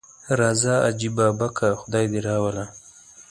راځه 0.39 0.73
حاجي 0.85 1.09
بابکه 1.17 1.67
خدای 1.81 2.05
دې 2.11 2.19
راوله. 2.27 2.65